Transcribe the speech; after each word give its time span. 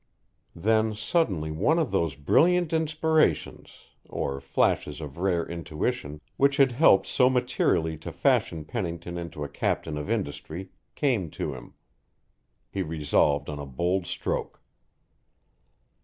Then 0.55 0.95
suddenly 0.95 1.51
one 1.51 1.77
of 1.77 1.91
those 1.91 2.15
brilliant 2.15 2.73
inspirations, 2.73 3.69
or 4.09 4.41
flashes 4.41 4.99
of 4.99 5.19
rare 5.19 5.45
intuition, 5.45 6.21
which 6.37 6.57
had 6.57 6.71
helped 6.71 7.05
so 7.05 7.29
materially 7.29 7.99
to 7.99 8.11
fashion 8.11 8.65
Pennington 8.65 9.15
into 9.19 9.43
a 9.43 9.47
captain 9.47 9.99
of 9.99 10.09
industry, 10.09 10.71
came 10.95 11.29
to 11.37 11.53
him. 11.53 11.75
He 12.71 12.81
resolved 12.81 13.47
on 13.47 13.59
a 13.59 13.65
bold 13.67 14.07
stroke. 14.07 14.59